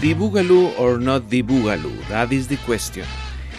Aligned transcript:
The 0.00 0.14
Boogaloo 0.14 0.78
or 0.78 1.00
not 1.00 1.28
the 1.28 1.42
Boogaloo, 1.42 2.06
that 2.08 2.30
is 2.30 2.46
the 2.46 2.56
question. 2.58 3.04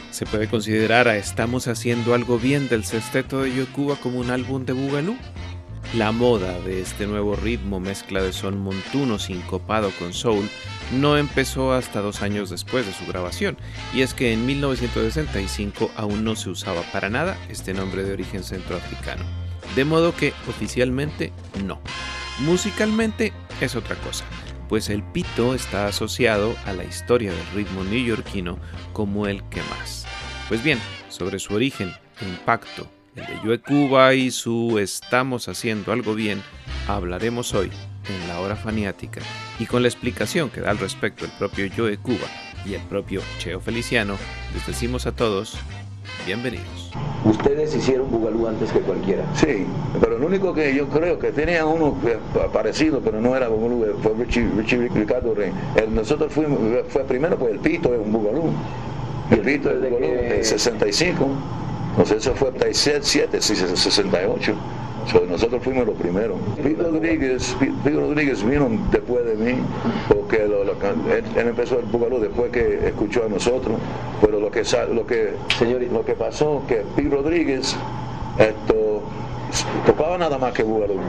¿Se 0.09 0.25
puede 0.25 0.47
considerar 0.47 1.09
a 1.09 1.17
Estamos 1.17 1.67
haciendo 1.67 2.13
algo 2.13 2.39
bien 2.39 2.69
del 2.69 2.85
sexteto 2.85 3.41
de 3.41 3.53
Yokuba 3.53 3.97
como 3.97 4.21
un 4.21 4.31
álbum 4.31 4.63
de 4.63 4.71
Boogaloo? 4.71 5.17
La 5.95 6.13
moda 6.13 6.57
de 6.61 6.79
este 6.79 7.07
nuevo 7.07 7.35
ritmo 7.35 7.81
mezcla 7.81 8.23
de 8.23 8.31
son 8.31 8.57
montuno 8.57 9.19
sincopado 9.19 9.91
con 9.99 10.13
soul 10.13 10.49
no 10.93 11.17
empezó 11.17 11.73
hasta 11.73 11.99
dos 11.99 12.21
años 12.21 12.49
después 12.49 12.85
de 12.85 12.93
su 12.93 13.05
grabación, 13.05 13.57
y 13.93 13.99
es 14.01 14.13
que 14.13 14.31
en 14.31 14.45
1965 14.45 15.91
aún 15.97 16.23
no 16.23 16.37
se 16.37 16.49
usaba 16.49 16.83
para 16.93 17.09
nada 17.09 17.37
este 17.49 17.73
nombre 17.73 18.05
de 18.05 18.13
origen 18.13 18.45
centroafricano. 18.45 19.25
De 19.75 19.83
modo 19.83 20.15
que 20.15 20.31
oficialmente 20.47 21.33
no. 21.65 21.81
Musicalmente 22.39 23.33
es 23.59 23.75
otra 23.75 23.97
cosa 23.97 24.23
pues 24.69 24.89
el 24.89 25.03
pito 25.03 25.55
está 25.55 25.87
asociado 25.87 26.55
a 26.65 26.73
la 26.73 26.85
historia 26.85 27.31
del 27.31 27.45
ritmo 27.55 27.83
neoyorquino 27.83 28.59
como 28.93 29.27
el 29.27 29.43
que 29.49 29.61
más. 29.63 30.05
Pues 30.47 30.63
bien, 30.63 30.79
sobre 31.09 31.39
su 31.39 31.55
origen 31.55 31.91
e 32.21 32.25
impacto, 32.25 32.87
el 33.15 33.25
de 33.25 33.35
Joe 33.37 33.59
Cuba 33.59 34.13
y 34.13 34.29
su 34.29 34.77
estamos 34.79 35.49
haciendo 35.49 35.91
algo 35.91 36.13
bien, 36.13 36.41
hablaremos 36.87 37.53
hoy 37.55 37.71
en 38.07 38.27
la 38.27 38.39
hora 38.39 38.55
faniática 38.55 39.21
y 39.57 39.65
con 39.65 39.81
la 39.81 39.87
explicación 39.87 40.49
que 40.49 40.61
da 40.61 40.69
al 40.69 40.77
respecto 40.77 41.25
el 41.25 41.31
propio 41.31 41.67
Joe 41.75 41.97
Cuba 41.97 42.27
y 42.65 42.75
el 42.75 42.81
propio 42.83 43.21
Cheo 43.39 43.59
Feliciano, 43.59 44.17
les 44.53 44.65
decimos 44.67 45.07
a 45.07 45.15
todos 45.15 45.57
Bienvenidos. 46.25 46.91
Ustedes 47.25 47.75
hicieron 47.75 48.09
Bugalú 48.11 48.47
antes 48.47 48.71
que 48.71 48.79
cualquiera. 48.79 49.23
Sí, 49.35 49.65
pero 49.99 50.17
lo 50.17 50.27
único 50.27 50.53
que 50.53 50.73
yo 50.73 50.87
creo 50.87 51.19
que 51.19 51.31
tenía 51.31 51.65
uno 51.65 51.95
parecido, 52.53 53.01
pero 53.01 53.19
no 53.19 53.35
era 53.35 53.47
Bugalú, 53.49 53.85
fue 54.01 54.13
Richie, 54.13 54.47
Richie 54.55 54.89
Ricardo 54.89 55.33
Rey. 55.33 55.51
nosotros 55.89 56.31
fuimos, 56.31 56.59
fue 56.89 57.03
primero 57.03 57.37
pues 57.37 57.53
el 57.53 57.59
Pito 57.59 57.93
es 57.93 57.99
un 57.99 58.11
Bugalú. 58.11 58.51
El 59.31 59.41
Pito 59.41 59.71
es 59.71 59.81
de 59.81 59.89
Bugalú, 59.89 60.13
en 60.13 60.43
65. 60.43 61.27
Entonces 61.91 62.17
eso 62.17 62.35
fue 62.35 62.51
7, 62.71 63.41
68 63.41 64.55
nosotros 65.13 65.63
fuimos 65.63 65.85
los 65.85 65.95
primeros. 65.95 66.37
Pete 66.61 66.81
Rodríguez, 66.81 67.55
Rodríguez 67.85 68.43
vino 68.43 68.69
después 68.91 69.25
de 69.25 69.35
mí, 69.35 69.59
porque 70.07 70.43
él, 70.43 71.23
empezó 71.35 71.79
el 71.79 71.85
Bugalú 71.85 72.19
después 72.19 72.51
que 72.51 72.87
escuchó 72.87 73.25
a 73.25 73.29
nosotros, 73.29 73.77
pero 74.21 74.39
lo 74.39 74.51
que 74.51 74.63
lo 74.93 75.05
que 75.05 75.33
lo 75.91 76.05
que 76.05 76.13
pasó 76.13 76.63
que 76.67 76.83
Pete 76.95 77.09
Rodríguez 77.09 77.75
esto 78.37 79.01
tocaba 79.85 80.17
nada 80.17 80.37
más 80.37 80.53
que 80.53 80.63
Bugalú 80.63 80.99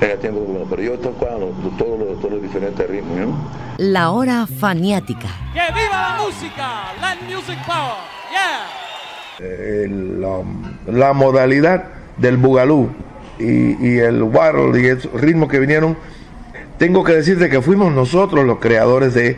en 0.00 0.10
el 0.10 0.18
tiempo 0.18 0.40
de 0.40 0.66
pero 0.68 0.82
yo 0.82 0.98
tocaba 0.98 1.38
todos, 1.78 2.30
los, 2.30 2.42
diferentes 2.42 2.88
ritmos. 2.88 3.36
La 3.78 4.10
hora 4.10 4.46
faniática. 4.46 5.28
¡Que 5.52 5.60
viva 5.72 6.16
la 6.16 6.24
música! 6.24 6.92
Land 7.00 7.22
Music 7.22 7.58
Power, 7.66 7.96
yeah. 8.30 8.84
La, 10.18 10.42
la 10.92 11.12
modalidad 11.12 11.84
del 12.16 12.36
Bugalú 12.36 12.90
y, 13.38 13.98
el 13.98 14.22
warble 14.22 14.80
y 14.80 14.86
el 14.86 15.02
ritmo 15.14 15.48
que 15.48 15.58
vinieron, 15.58 15.96
tengo 16.78 17.04
que 17.04 17.14
decirte 17.14 17.48
que 17.48 17.62
fuimos 17.62 17.92
nosotros 17.92 18.44
los 18.44 18.58
creadores 18.58 19.14
de, 19.14 19.36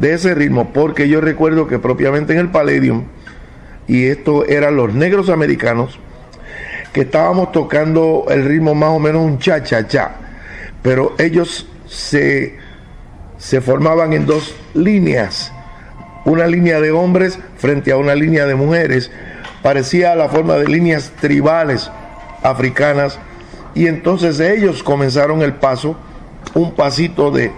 ese 0.00 0.34
ritmo, 0.34 0.72
porque 0.72 1.08
yo 1.08 1.20
recuerdo 1.20 1.66
que 1.66 1.78
propiamente 1.78 2.32
en 2.32 2.38
el 2.38 2.50
Palladium, 2.50 3.04
y 3.86 4.06
esto 4.06 4.44
eran 4.46 4.76
los 4.76 4.94
negros 4.94 5.28
americanos, 5.28 5.98
que 6.92 7.02
estábamos 7.02 7.52
tocando 7.52 8.26
el 8.30 8.44
ritmo 8.44 8.74
más 8.74 8.90
o 8.90 8.98
menos 8.98 9.22
un 9.22 9.38
cha-cha-cha, 9.38 10.12
pero 10.82 11.14
ellos 11.18 11.68
se, 11.86 12.56
se 13.38 13.60
formaban 13.60 14.12
en 14.12 14.26
dos 14.26 14.54
líneas, 14.74 15.52
una 16.24 16.46
línea 16.46 16.80
de 16.80 16.92
hombres 16.92 17.38
frente 17.56 17.92
a 17.92 17.96
una 17.96 18.14
línea 18.14 18.46
de 18.46 18.54
mujeres, 18.54 19.10
parecía 19.62 20.14
la 20.14 20.28
forma 20.28 20.54
de 20.54 20.68
líneas 20.68 21.12
tribales 21.20 21.90
africanas 22.42 23.18
y 23.78 23.86
entonces 23.86 24.40
ellos 24.40 24.82
comenzaron 24.82 25.40
el 25.40 25.54
paso, 25.54 25.94
un 26.54 26.72
pasito 26.72 27.30
de 27.30 27.52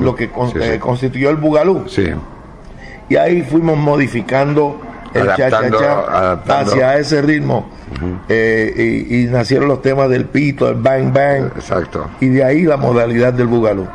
lo 0.00 0.16
que 0.16 0.24
eh, 0.24 0.78
constituyó 0.80 1.30
el 1.30 1.36
bugalú. 1.36 1.84
Y 3.08 3.14
ahí 3.14 3.42
fuimos 3.42 3.78
modificando 3.78 4.80
el 5.14 5.28
cha-cha-cha 5.28 6.32
hacia 6.48 6.98
ese 6.98 7.22
ritmo. 7.22 7.68
Eh, 8.28 9.06
y, 9.08 9.22
y, 9.22 9.24
nacieron 9.26 9.68
los 9.68 9.82
temas 9.82 10.08
del 10.10 10.24
pito, 10.24 10.68
el 10.68 10.76
bang 10.76 11.12
bang. 11.12 11.46
Exacto. 11.54 12.08
Y 12.20 12.26
de 12.26 12.42
ahí 12.42 12.62
la 12.62 12.76
modalidad 12.76 13.32
del 13.32 13.46
bugalú. 13.46 13.86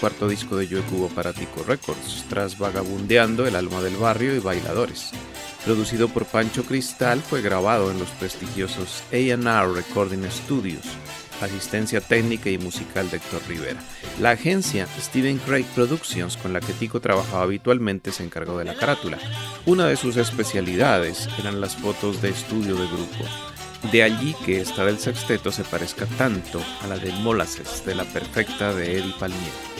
cuarto 0.00 0.28
disco 0.28 0.56
de 0.56 0.66
Joe 0.66 0.80
Cubo 0.82 1.08
para 1.08 1.34
Tico 1.34 1.62
Records, 1.62 2.24
tras 2.28 2.58
Vagabundeando, 2.58 3.46
El 3.46 3.54
alma 3.54 3.82
del 3.82 3.96
barrio 3.96 4.34
y 4.34 4.38
Bailadores. 4.38 5.10
Producido 5.64 6.08
por 6.08 6.24
Pancho 6.24 6.64
Cristal, 6.64 7.20
fue 7.20 7.42
grabado 7.42 7.90
en 7.90 7.98
los 7.98 8.08
prestigiosos 8.10 9.02
A&R 9.12 9.74
Recording 9.74 10.24
Studios, 10.30 10.86
asistencia 11.42 12.00
técnica 12.00 12.48
y 12.48 12.56
musical 12.56 13.10
de 13.10 13.18
Héctor 13.18 13.42
Rivera. 13.46 13.80
La 14.20 14.30
agencia 14.30 14.86
Steven 14.98 15.38
Craig 15.38 15.66
Productions, 15.74 16.38
con 16.38 16.54
la 16.54 16.60
que 16.60 16.72
Tico 16.72 17.00
trabajaba 17.00 17.42
habitualmente, 17.42 18.10
se 18.10 18.24
encargó 18.24 18.56
de 18.58 18.64
la 18.64 18.76
carátula. 18.76 19.18
Una 19.66 19.86
de 19.86 19.96
sus 19.96 20.16
especialidades 20.16 21.28
eran 21.38 21.60
las 21.60 21.76
fotos 21.76 22.22
de 22.22 22.30
estudio 22.30 22.74
de 22.74 22.86
grupo. 22.86 23.24
De 23.92 24.02
allí 24.02 24.34
que 24.44 24.60
esta 24.60 24.84
del 24.84 24.98
sexteto 24.98 25.52
se 25.52 25.64
parezca 25.64 26.06
tanto 26.06 26.62
a 26.82 26.86
la 26.86 26.96
de 26.96 27.12
Molasses 27.12 27.84
de 27.84 27.94
la 27.94 28.04
perfecta 28.04 28.74
de 28.74 28.98
Eddie 28.98 29.14
Palmieri. 29.18 29.79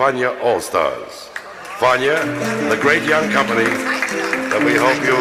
Fania 0.00 0.30
All 0.42 0.62
Stars. 0.62 1.28
Fania, 1.78 2.16
the 2.70 2.76
great 2.80 3.02
young 3.02 3.30
company 3.30 3.64
that 4.48 4.62
we 4.64 4.72
hope 4.74 4.96
you 5.04 5.18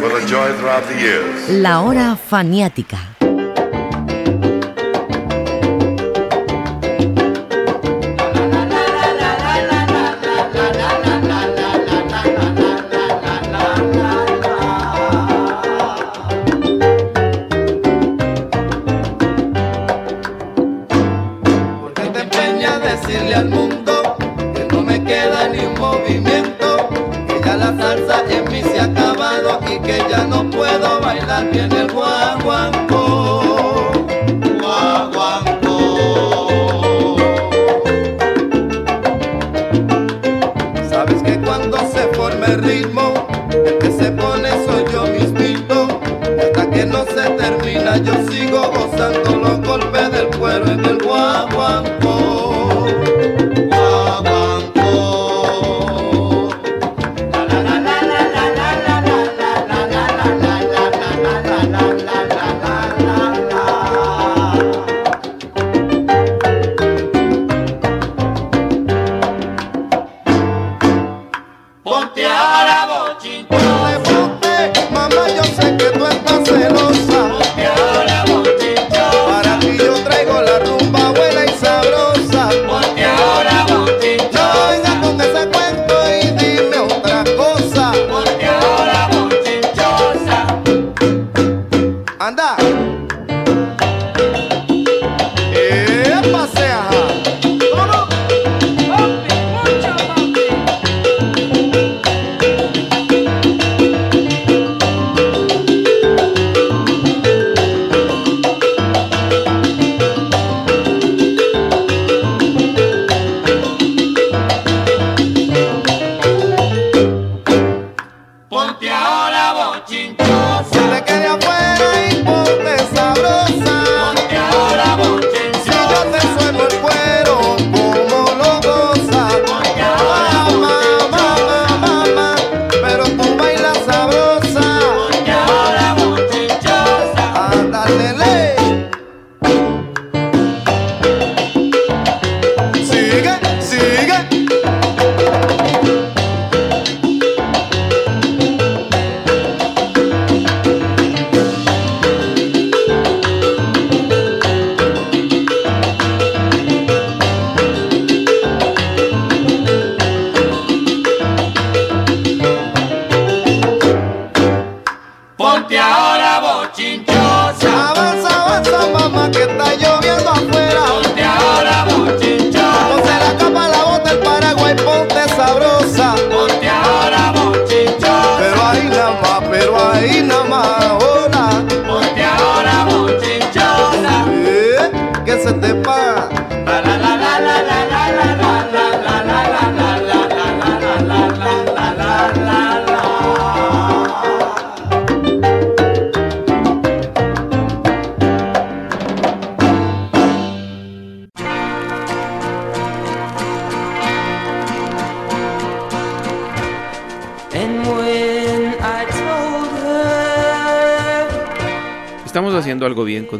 will 0.00 0.14
enjoy 0.16 0.56
throughout 0.58 0.84
the 0.86 0.94
years. 0.94 1.50
La 1.60 1.80
hora 1.82 2.14
faniática. 2.14 3.13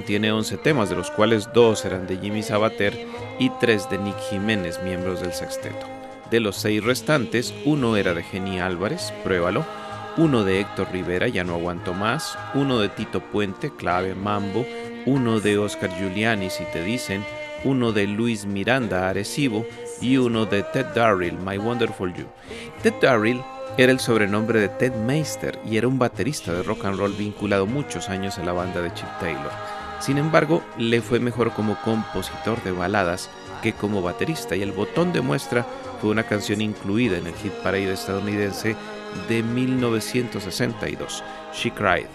Contiene 0.05 0.33
11 0.33 0.59
temas, 0.59 0.91
de 0.91 0.97
los 0.97 1.11
cuales 1.11 1.49
dos 1.55 1.87
eran 1.87 2.07
de 2.07 2.19
Jimmy 2.19 2.43
Sabater 2.43 3.07
y 3.39 3.49
tres 3.59 3.89
de 3.89 3.97
Nick 3.97 4.19
Jiménez, 4.29 4.79
miembros 4.85 5.23
del 5.23 5.33
sexteto. 5.33 5.87
De 6.31 6.41
los 6.41 6.57
seis 6.57 6.85
restantes, 6.85 7.55
uno 7.65 7.97
era 7.97 8.13
de 8.13 8.23
Jenny 8.23 8.61
Álvarez, 8.61 9.15
pruébalo, 9.25 9.65
uno 10.19 10.45
de 10.45 10.61
Héctor 10.61 10.89
Rivera, 10.93 11.29
ya 11.29 11.43
no 11.43 11.55
aguanto 11.55 11.95
más, 11.95 12.37
uno 12.53 12.81
de 12.81 12.91
Tito 12.91 13.21
Puente, 13.21 13.75
clave 13.75 14.15
mambo, 14.15 14.67
uno 15.07 15.41
de 15.41 15.57
Oscar 15.57 15.89
Giuliani, 15.99 16.51
si 16.51 16.65
te 16.65 16.85
dicen, 16.85 17.25
uno 17.65 17.93
de 17.93 18.07
Luis 18.07 18.45
Miranda, 18.45 19.09
Arecibo, 19.09 19.65
y 20.03 20.19
uno 20.19 20.45
de 20.45 20.65
Ted 20.65 20.89
Darrell, 20.95 21.39
My 21.39 21.57
Wonderful 21.57 22.13
You. 22.13 22.27
Ted 22.83 22.93
Darrell 23.01 23.43
era 23.79 23.91
el 23.91 24.01
sobrenombre 24.01 24.61
de 24.61 24.69
Ted 24.69 24.95
Meister 24.97 25.59
y 25.65 25.79
era 25.79 25.89
un 25.89 25.99
baterista 25.99 26.53
de 26.53 26.63
rock 26.63 26.85
and 26.85 26.99
roll 26.99 27.15
vinculado 27.15 27.65
muchos 27.65 28.11
años 28.11 28.37
a 28.37 28.45
la 28.45 28.53
banda 28.53 28.83
de 28.83 28.93
Chip 28.93 29.09
Taylor. 29.19 29.84
Sin 30.01 30.19
embargo, 30.19 30.63
le 30.77 31.01
fue 31.01 31.21
mejor 31.21 31.53
como 31.53 31.81
compositor 31.83 32.63
de 32.63 32.73
baladas 32.73 33.31
que 33.63 33.73
como 33.73 34.03
baterista 34.03 34.55
y 34.57 34.63
el 34.63 34.73
botón 34.73 35.13
de 35.13 35.23
muestra 35.23 35.65
fue 36.01 36.11
una 36.11 36.25
canción 36.25 36.61
incluida 36.61 37.17
en 37.17 37.27
el 37.27 37.35
hit 37.35 37.53
parade 37.63 37.93
estadounidense 37.93 38.77
de 39.29 39.43
1962, 39.43 41.25
She 41.55 41.71
Cried, 41.71 42.09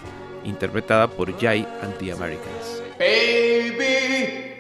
interpretada 0.43 1.07
por 1.07 1.35
Jay 1.39 1.65
and 1.81 1.97
the 1.97 2.11
Americans. 2.11 2.83
Baby, 2.99 4.53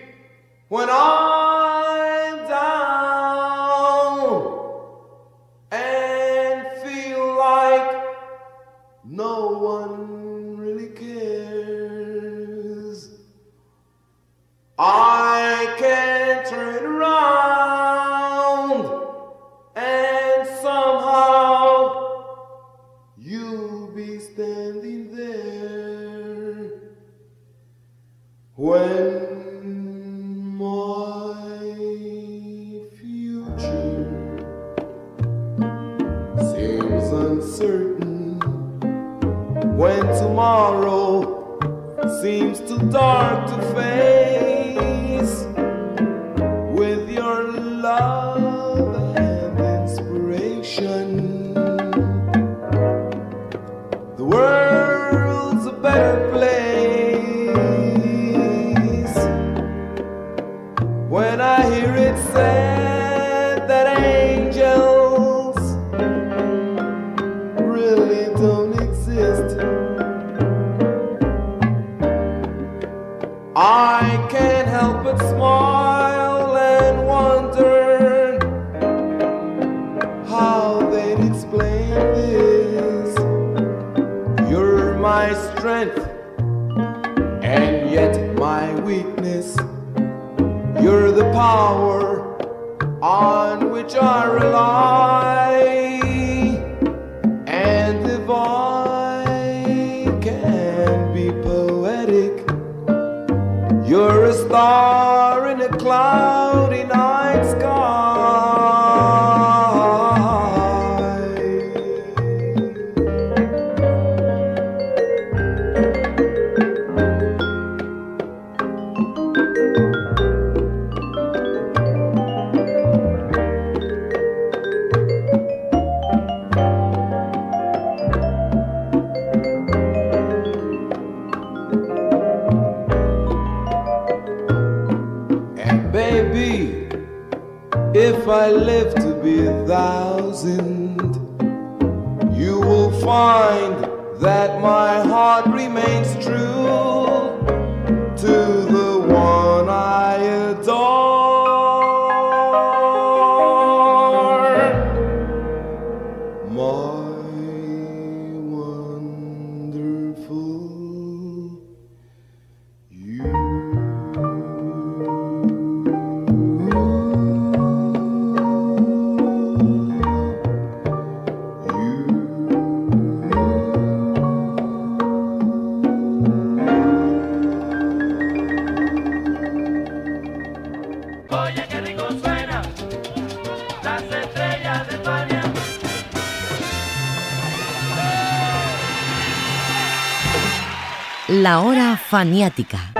faniática. 191.99 192.98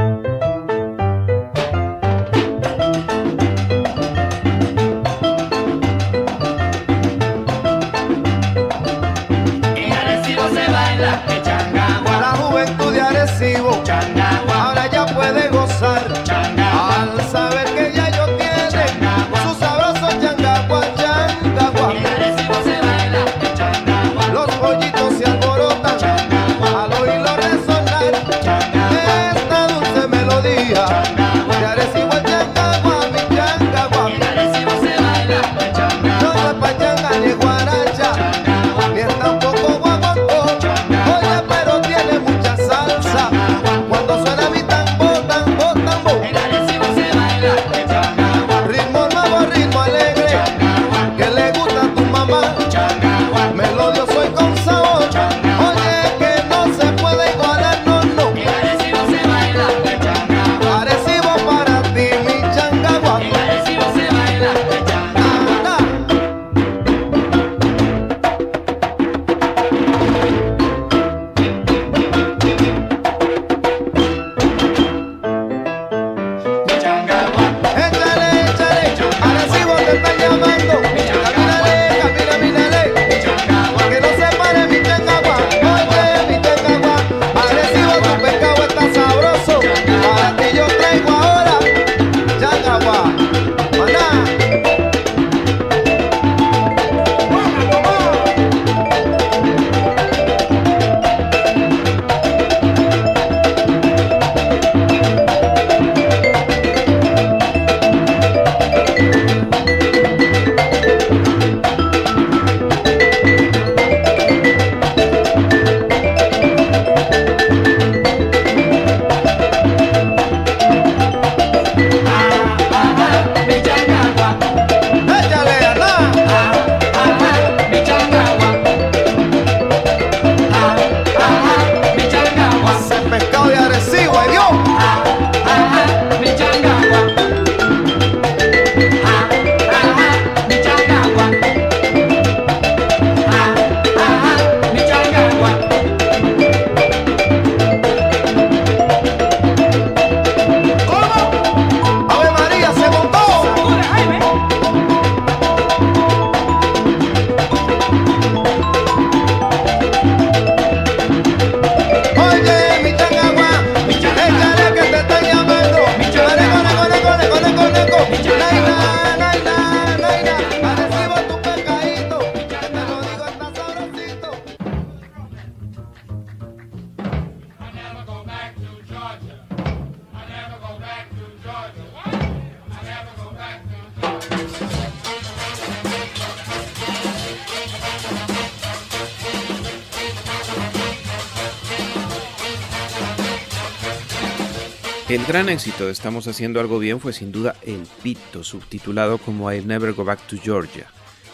El 195.10 195.26
gran 195.26 195.50
éxito 195.50 195.88
de 195.88 195.92
Estamos 195.92 196.28
haciendo 196.28 196.60
algo 196.60 196.78
bien 196.78 197.00
fue 197.00 197.14
sin 197.14 197.32
duda 197.32 197.56
El 197.64 197.88
Pito, 198.04 198.44
subtitulado 198.44 199.18
como 199.18 199.52
I'll 199.52 199.66
Never 199.66 199.94
Go 199.94 200.06
Back 200.06 200.28
to 200.28 200.38
Georgia. 200.38 200.86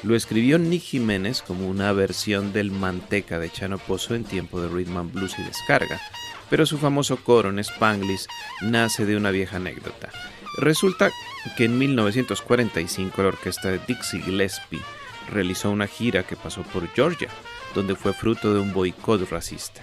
Lo 0.02 0.16
escribió 0.16 0.58
Nick 0.58 0.82
Jiménez 0.82 1.42
como 1.42 1.68
una 1.68 1.92
versión 1.92 2.54
del 2.54 2.72
Manteca 2.72 3.38
de 3.38 3.52
Chano 3.52 3.78
Pozo 3.78 4.16
en 4.16 4.24
tiempo 4.24 4.62
de 4.62 4.70
Rhythm 4.70 4.96
and 4.96 5.12
Blues 5.12 5.38
y 5.38 5.44
descarga, 5.44 6.00
pero 6.50 6.66
su 6.66 6.78
famoso 6.78 7.18
coro 7.18 7.50
en 7.50 7.60
Spanglish 7.60 8.28
nace 8.62 9.06
de 9.06 9.18
una 9.18 9.32
vieja 9.32 9.58
anécdota. 9.58 10.10
Resulta 10.58 11.12
que 11.58 11.66
en 11.66 11.78
1945 11.78 13.22
la 13.24 13.28
orquesta 13.28 13.72
de 13.72 13.82
Dixie 13.86 14.22
Gillespie 14.22 14.80
realizó 15.30 15.70
una 15.70 15.88
gira 15.88 16.24
que 16.24 16.38
pasó 16.38 16.62
por 16.62 16.88
Georgia, 16.94 17.28
donde 17.74 17.98
fue 17.98 18.14
fruto 18.14 18.54
de 18.54 18.62
un 18.62 18.72
boicot 18.72 19.30
racista. 19.30 19.82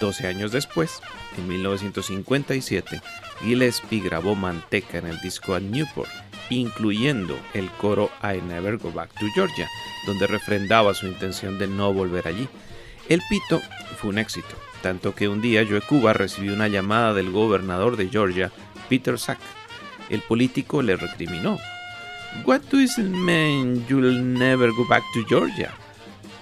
12 0.00 0.26
años 0.26 0.52
después, 0.52 1.00
en 1.36 1.48
1957, 1.48 3.02
Gillespie 3.42 4.00
grabó 4.00 4.34
Manteca 4.34 4.98
en 4.98 5.06
el 5.06 5.20
disco 5.20 5.54
a 5.54 5.60
Newport, 5.60 6.10
incluyendo 6.50 7.38
el 7.54 7.70
coro 7.70 8.10
I 8.22 8.40
Never 8.40 8.76
Go 8.78 8.92
Back 8.92 9.12
to 9.18 9.26
Georgia, 9.34 9.68
donde 10.06 10.26
refrendaba 10.26 10.94
su 10.94 11.06
intención 11.06 11.58
de 11.58 11.66
no 11.66 11.92
volver 11.92 12.28
allí. 12.28 12.48
El 13.08 13.20
pito 13.28 13.60
fue 13.98 14.10
un 14.10 14.18
éxito, 14.18 14.54
tanto 14.80 15.14
que 15.14 15.28
un 15.28 15.42
día 15.42 15.66
Joe 15.68 15.80
Cuba 15.80 16.12
recibió 16.12 16.54
una 16.54 16.68
llamada 16.68 17.14
del 17.14 17.30
gobernador 17.30 17.96
de 17.96 18.08
Georgia, 18.08 18.52
Peter 18.88 19.18
Sack. 19.18 19.38
El 20.08 20.20
político 20.20 20.82
le 20.82 20.96
recriminó. 20.96 21.58
What 22.44 22.62
does 22.70 22.98
it 22.98 23.06
mean 23.06 23.84
you'll 23.88 24.22
never 24.22 24.70
go 24.72 24.86
back 24.88 25.02
to 25.14 25.24
Georgia? 25.28 25.72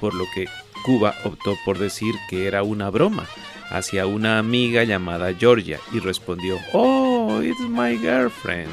Por 0.01 0.15
lo 0.15 0.25
que 0.35 0.47
Cuba 0.85 1.15
optó 1.25 1.57
por 1.65 1.79
decir 1.79 2.15
que 2.29 2.47
era 2.47 2.63
una 2.63 2.91
broma 2.91 3.27
hacia 3.71 4.07
una 4.07 4.39
amiga 4.39 4.85
llamada 4.85 5.33
Georgia 5.33 5.79
y 5.93 6.01
respondió, 6.01 6.59
Oh, 6.73 7.41
it's 7.43 7.61
my 7.61 7.97
girlfriend, 7.97 8.71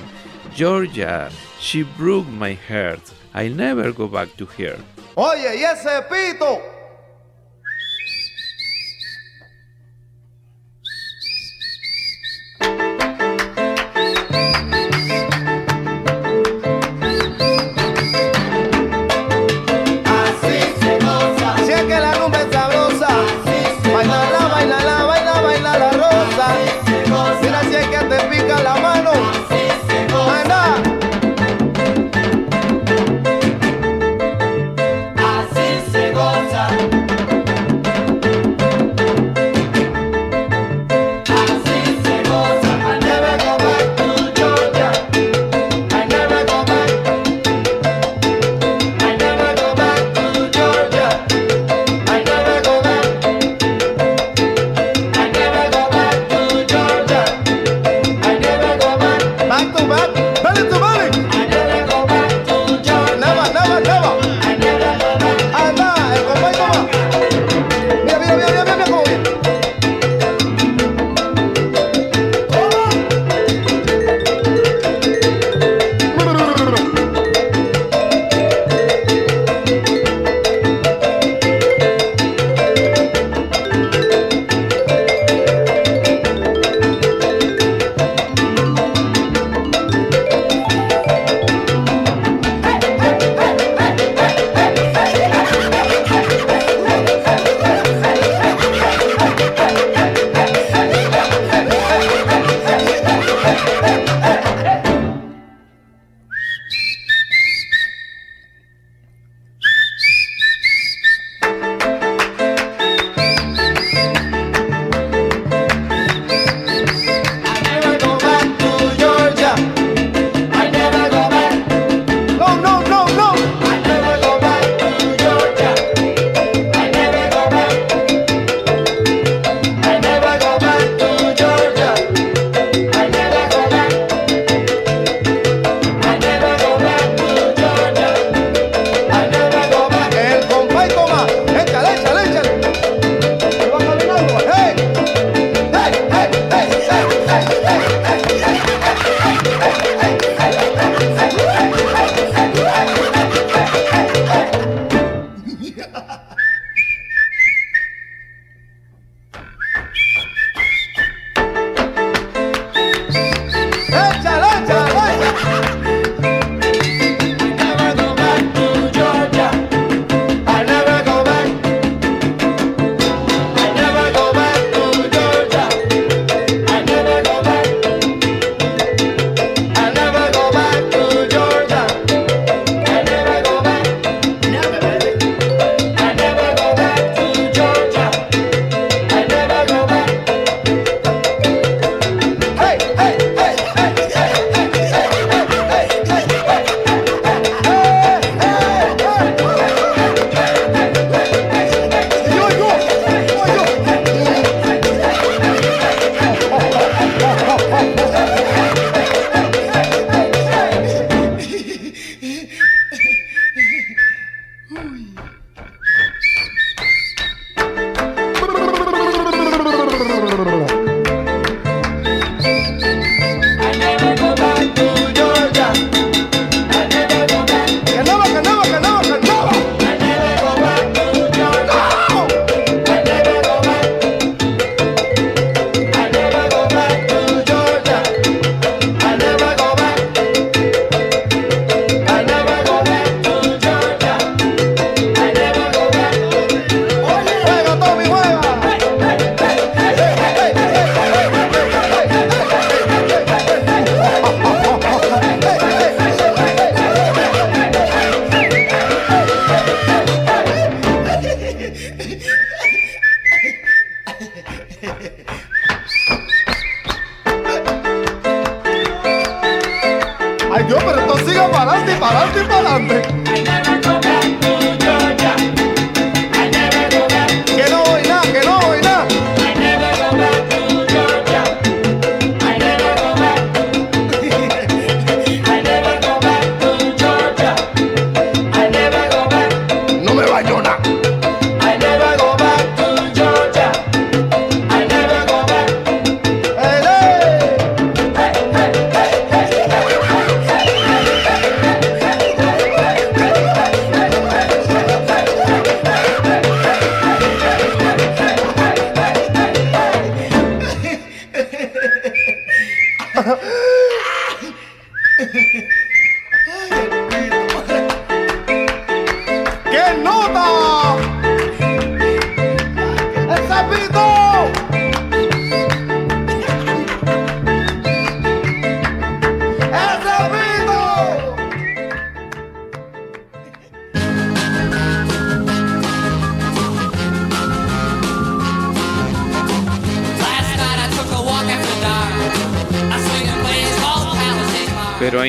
Georgia. 0.55 1.29
She 1.59 1.83
broke 1.97 2.27
my 2.29 2.57
heart. 2.67 3.01
I'll 3.33 3.55
never 3.55 3.93
go 3.93 4.07
back 4.07 4.29
to 4.37 4.45
her. 4.57 4.77
Oye, 5.15 5.57
y 5.57 5.63
ese 5.63 6.03
pito. 6.09 6.76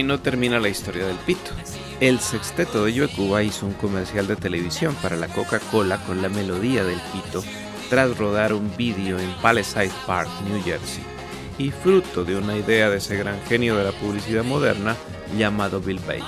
No 0.08 0.18
termina 0.18 0.58
la 0.58 0.70
historia 0.70 1.06
del 1.06 1.18
pito. 1.18 1.50
El 2.00 2.18
sexteto 2.18 2.86
de 2.86 3.08
Cuba 3.08 3.42
hizo 3.42 3.66
un 3.66 3.74
comercial 3.74 4.26
de 4.26 4.36
televisión 4.36 4.94
para 5.02 5.16
la 5.16 5.28
Coca-Cola 5.28 5.98
con 5.98 6.22
la 6.22 6.30
melodía 6.30 6.82
del 6.82 6.98
pito 7.12 7.44
tras 7.90 8.16
rodar 8.16 8.54
un 8.54 8.74
vídeo 8.74 9.18
en 9.18 9.30
Palisade 9.42 9.90
Park, 10.06 10.30
New 10.48 10.62
Jersey, 10.64 11.04
y 11.58 11.70
fruto 11.70 12.24
de 12.24 12.36
una 12.36 12.56
idea 12.56 12.88
de 12.88 12.96
ese 12.96 13.16
gran 13.16 13.38
genio 13.42 13.76
de 13.76 13.84
la 13.84 13.92
publicidad 13.92 14.44
moderna 14.44 14.96
llamado 15.36 15.78
Bill 15.78 16.00
Baker. 16.00 16.24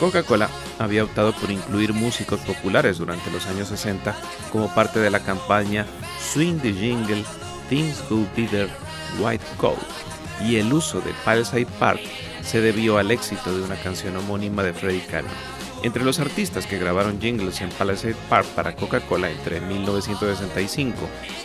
Coca-Cola 0.00 0.48
había 0.80 1.04
optado 1.04 1.32
por 1.34 1.52
incluir 1.52 1.92
músicos 1.92 2.40
populares 2.40 2.98
durante 2.98 3.30
los 3.30 3.46
años 3.46 3.68
60 3.68 4.16
como 4.50 4.74
parte 4.74 4.98
de 4.98 5.10
la 5.10 5.20
campaña 5.20 5.86
Swing 6.32 6.58
the 6.58 6.72
Jingle, 6.72 7.24
Things 7.68 8.02
Go 8.10 8.26
Better, 8.36 8.68
White 9.20 9.44
Coat, 9.56 9.78
y 10.44 10.56
el 10.56 10.72
uso 10.72 11.00
de 11.00 11.12
Palisade 11.24 11.66
Park 11.78 12.00
se 12.48 12.62
debió 12.62 12.96
al 12.96 13.10
éxito 13.10 13.54
de 13.54 13.62
una 13.62 13.76
canción 13.76 14.16
homónima 14.16 14.62
de 14.62 14.72
Freddie 14.72 15.04
Cannon. 15.04 15.30
Entre 15.82 16.02
los 16.02 16.18
artistas 16.18 16.66
que 16.66 16.78
grabaron 16.78 17.20
jingles 17.20 17.60
en 17.60 17.68
Palisade 17.68 18.16
Park 18.30 18.46
para 18.56 18.74
Coca-Cola 18.74 19.30
entre 19.30 19.60
1965 19.60 20.96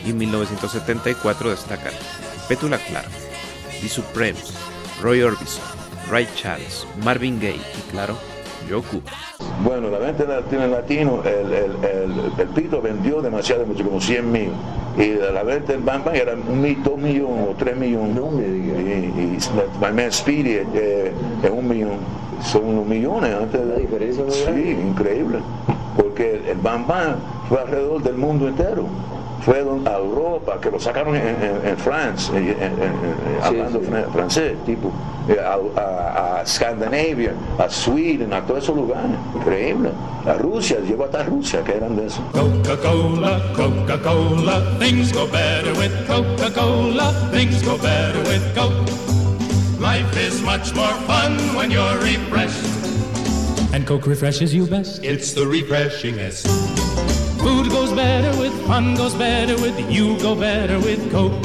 y 0.06 0.14
1974 0.14 1.50
destacan 1.50 1.92
Petula 2.48 2.78
Clark, 2.78 3.10
The 3.82 3.90
Supremes, 3.90 4.54
Roy 5.02 5.24
Orbison, 5.24 5.62
Ray 6.10 6.26
Charles, 6.36 6.88
Marvin 7.04 7.38
Gaye 7.38 7.60
y 7.60 7.92
claro, 7.92 8.18
Yoku. 8.68 9.02
Bueno, 9.64 9.90
la 9.90 10.00
venta 10.00 10.24
de 10.26 10.36
latino, 10.36 10.68
latino 10.68 11.22
el, 11.24 11.54
el, 11.54 11.72
el, 11.86 12.32
el 12.40 12.48
pito 12.50 12.82
vendió 12.82 13.22
demasiado 13.22 13.66
mucho, 13.66 13.84
como 13.84 14.00
100 14.02 14.32
mil. 14.32 14.50
Y 14.98 15.14
la 15.34 15.44
venta 15.44 15.74
del 15.74 15.82
Bang 15.82 16.04
Bang 16.04 16.16
era 16.16 16.34
un 16.34 16.62
mil, 16.62 16.82
dos 16.84 16.98
millones 16.98 17.48
o 17.50 17.56
tres 17.58 17.76
millones. 17.76 18.16
No 18.16 18.30
me 18.32 18.44
digas. 18.44 18.80
Y, 18.80 18.84
y 19.22 19.38
My 19.82 19.92
Man 19.92 20.12
Speedy 20.12 20.60
eh, 20.74 21.12
es 21.44 21.50
un 21.50 21.68
millón. 21.68 21.98
Son 22.44 22.66
unos 22.66 22.86
millones 22.86 23.34
antes 23.34 23.60
de 23.60 23.66
La 23.66 23.76
diferencia 23.80 24.24
Sí, 24.30 24.44
grande. 24.44 24.72
increíble. 24.72 25.40
Porque 25.98 26.42
el 26.50 26.58
Bang 26.58 26.86
Bang 26.86 27.16
fue 27.50 27.60
alrededor 27.62 28.04
del 28.04 28.16
mundo 28.16 28.48
entero. 28.48 28.86
Fue 29.46 29.62
don- 29.62 29.86
a 29.86 29.98
Europa, 29.98 30.58
que 30.62 30.72
lo 30.72 30.80
sacaron 30.80 31.16
en, 31.16 31.28
en, 31.28 31.68
en 31.68 31.78
Francia, 31.78 32.38
en- 32.38 32.48
en- 32.48 32.56
en- 32.62 32.80
en- 32.82 33.44
hablando 33.44 33.80
sí. 33.80 33.86
fran- 33.90 34.12
francés, 34.14 34.54
tipo, 34.66 34.90
eh, 35.28 35.38
a, 35.38 35.58
a, 35.82 36.38
a 36.38 36.42
Escandinavia, 36.44 37.34
a 37.60 37.70
Sweden, 37.70 38.32
a 38.32 38.42
todos 38.46 38.64
esos 38.64 38.76
lugares. 38.76 39.12
Increíble. 39.36 39.90
A 40.26 40.34
Rusia, 40.36 40.78
llegó 40.80 41.04
hasta 41.04 41.24
Rusia, 41.24 41.62
que 41.62 41.74
eran 41.76 41.98
de 41.98 42.06
eso. 42.06 42.22
Coca-Cola, 42.32 43.42
Coca-Cola, 43.54 44.62
things 44.80 45.12
go 45.12 45.28
better 45.28 45.74
with 45.78 45.92
Coca-Cola, 46.08 47.12
things 47.34 47.62
go 47.64 47.78
better 47.78 48.20
with 48.30 48.42
Coke. 48.56 48.90
Life 49.82 50.16
is 50.26 50.42
much 50.42 50.74
more 50.74 50.94
fun 51.06 51.36
when 51.58 51.70
you're 51.70 51.98
refreshed. 52.00 52.64
And 53.74 53.86
Coke 53.86 54.08
refreshes 54.08 54.54
you 54.54 54.66
best. 54.68 55.04
It's 55.04 55.34
the 55.34 55.42
refreshingest. 55.42 56.48
Food 57.44 57.70
goes 57.70 57.92
better 57.92 58.32
with 58.40 58.54
fun, 58.66 58.96
goes 58.96 59.14
better 59.16 59.56
with 59.62 59.78
you, 59.92 60.18
go 60.20 60.36
better 60.36 60.80
with 60.80 61.12
Coke. 61.12 61.40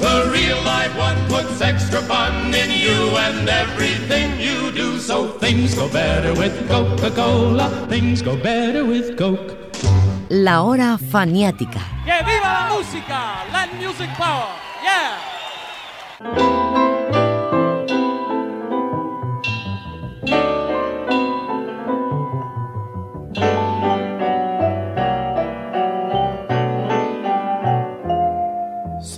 The 0.00 0.30
real 0.32 0.62
life 0.64 0.96
one 0.96 1.16
puts 1.28 1.60
extra 1.60 2.00
fun 2.02 2.54
in 2.54 2.70
you 2.70 3.16
and 3.16 3.48
everything 3.48 4.38
you 4.38 4.70
do. 4.72 4.98
So 4.98 5.28
Things 5.38 5.74
go 5.74 5.88
better 5.88 6.32
with 6.34 6.68
Coca-Cola, 6.68 7.86
things 7.88 8.22
go 8.22 8.36
better 8.36 8.84
with 8.84 9.16
Coke. 9.16 9.56
La 10.28 10.62
hora 10.62 10.96
faniática. 10.96 11.80
¡Que 12.04 12.22
viva 12.24 12.52
la 12.52 12.68
música! 12.74 13.44
Latin 13.50 13.78
Music 13.78 14.10
Power. 14.16 14.54
Yeah. 14.84 16.89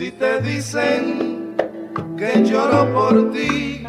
Si 0.03 0.11
te 0.11 0.41
dicen 0.41 1.55
que 2.19 2.43
lloro 2.43 2.93
por 2.93 3.31
ti, 3.31 3.87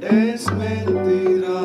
es 0.00 0.52
mentira. 0.52 1.60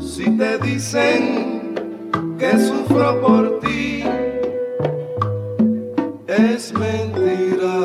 Si 0.00 0.24
te 0.36 0.58
dicen 0.58 1.76
que 2.36 2.58
sufro 2.58 3.20
por 3.20 3.60
ti, 3.60 4.02
es 6.26 6.72
mentira. 6.72 7.76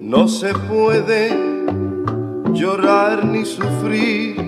No 0.00 0.28
se 0.28 0.54
puede 0.70 1.36
llorar 2.52 3.24
ni 3.24 3.44
sufrir 3.44 4.47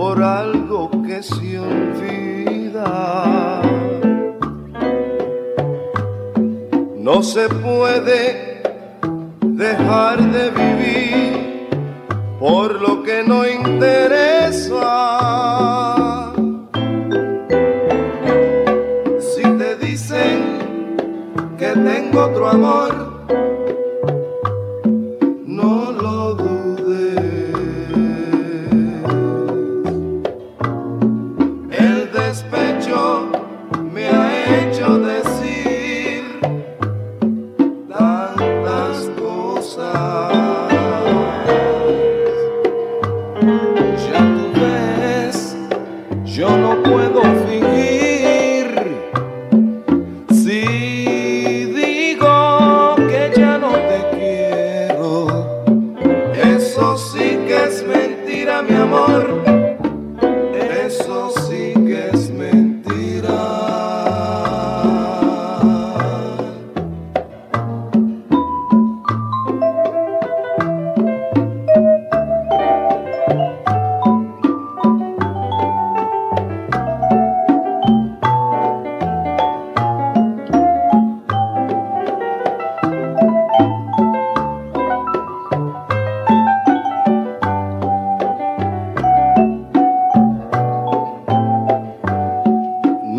por 0.00 0.22
algo 0.22 0.90
que 1.06 1.22
se 1.22 1.58
olvida. 1.58 2.90
No 6.96 7.22
se 7.22 7.46
puede 7.50 8.62
dejar 9.42 10.16
de 10.36 10.44
vivir 10.62 11.68
por 12.38 12.80
lo 12.80 13.02
que 13.02 13.22
no 13.24 13.46
interesa. 13.46 14.88
Si 19.18 19.42
te 19.42 19.76
dicen 19.86 20.38
que 21.58 21.72
tengo 21.90 22.24
otro 22.24 22.48
amor, 22.48 22.99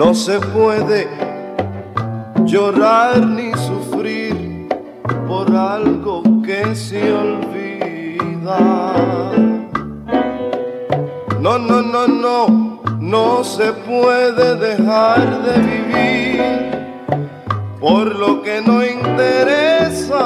No 0.04 0.16
se 0.16 0.40
puede 0.40 1.08
llorar 2.46 3.24
ni 3.24 3.52
sufrir 3.54 4.68
por 5.28 5.56
algo 5.56 6.24
que 6.44 6.76
se 6.76 7.14
olvida. 7.14 8.60
No, 11.40 11.60
no, 11.60 11.84
no, 11.84 12.08
no, 12.08 12.82
no 13.00 13.44
se 13.44 13.74
puede 13.74 14.56
dejar 14.56 15.44
de 15.44 15.60
vivir 15.70 16.42
por 17.80 18.16
lo 18.16 18.42
que 18.42 18.60
no 18.60 18.84
interesa. 18.84 20.26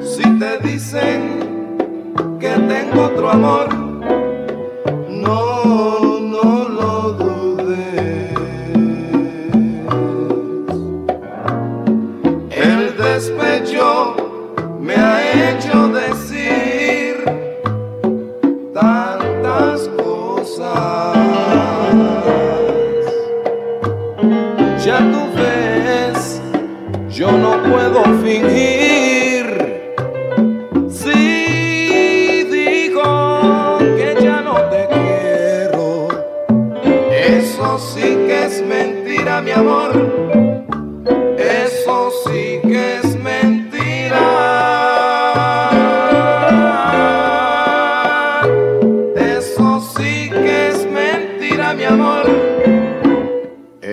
Si 0.00 0.22
te 0.38 0.58
dicen 0.58 1.98
que 2.38 2.50
tengo 2.50 3.06
otro 3.06 3.28
amor, 3.28 3.71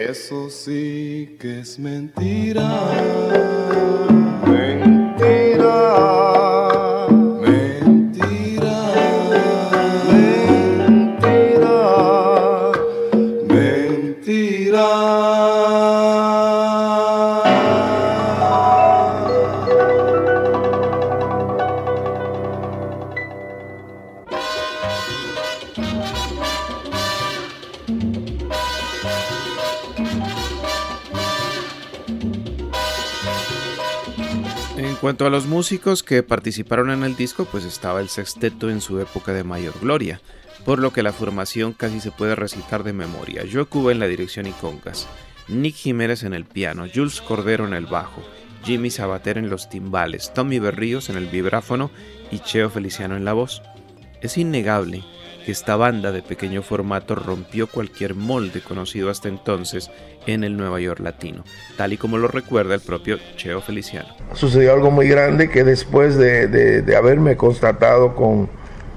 Eso 0.10 0.50
sí 0.50 1.38
que 1.40 1.60
es 1.60 1.78
mentira. 1.78 2.68
Los 35.30 35.48
músicos 35.48 36.04
que 36.04 36.24
participaron 36.24 36.92
en 36.92 37.04
el 37.04 37.16
disco, 37.16 37.46
pues 37.46 37.66
estaba 37.66 38.00
el 38.00 38.10
sexteto 38.10 38.70
en 38.70 38.82
su 38.82 39.00
época 39.00 39.34
de 39.34 39.44
mayor 39.44 39.74
gloria, 39.82 40.22
por 40.66 40.80
lo 40.80 40.94
que 40.94 41.04
la 41.04 41.14
formación 41.14 41.74
casi 41.74 42.00
se 42.00 42.12
puede 42.12 42.36
recitar 42.36 42.84
de 42.84 42.94
memoria. 42.94 43.44
Joe 43.52 43.66
Cuba 43.66 43.92
en 43.92 44.00
la 44.00 44.08
dirección 44.08 44.46
y 44.46 44.52
congas, 44.52 45.08
Nick 45.48 45.76
Jiménez 45.76 46.24
en 46.24 46.34
el 46.34 46.46
piano, 46.46 46.86
Jules 46.94 47.22
Cordero 47.22 47.66
en 47.66 47.74
el 47.74 47.86
bajo, 47.86 48.22
Jimmy 48.64 48.90
Sabater 48.90 49.38
en 49.38 49.50
los 49.50 49.70
timbales, 49.70 50.34
Tommy 50.34 50.60
Berríos 50.60 51.10
en 51.10 51.18
el 51.18 51.28
vibráfono 51.28 51.92
y 52.32 52.40
Cheo 52.40 52.70
Feliciano 52.70 53.16
en 53.16 53.26
la 53.26 53.34
voz. 53.34 53.62
Es 54.22 54.38
innegable 54.38 55.04
esta 55.50 55.76
banda 55.76 56.12
de 56.12 56.22
pequeño 56.22 56.62
formato 56.62 57.16
rompió 57.16 57.68
cualquier 57.68 58.16
molde 58.16 58.62
conocido 58.62 59.10
hasta 59.10 59.28
entonces 59.28 59.90
en 60.28 60.44
el 60.44 60.56
Nueva 60.58 60.80
York 60.80 61.00
latino, 61.00 61.44
tal 61.78 61.94
y 61.94 61.98
como 61.98 62.18
lo 62.18 62.28
recuerda 62.28 62.76
el 62.76 62.82
propio 62.82 63.18
Cheo 63.38 63.62
Feliciano. 63.62 64.10
sucedió 64.34 64.74
algo 64.74 64.92
muy 64.92 65.08
grande 65.08 65.50
que 65.50 65.64
después 65.64 66.18
de, 66.18 66.48
de- 66.48 66.82
de 66.82 66.96
haberme 66.96 67.36
constatado 67.38 68.16
con, 68.16 68.50